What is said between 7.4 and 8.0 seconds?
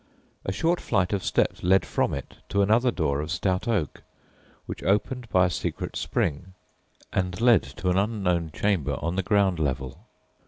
to an